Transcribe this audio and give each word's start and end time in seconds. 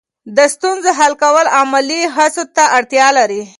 د 0.35 0.39
ستونزو 0.53 0.89
حل 0.99 1.13
کول 1.23 1.45
عملي 1.59 2.01
هڅو 2.15 2.43
ته 2.55 2.63
اړتیا 2.77 3.07
لري. 3.17 3.41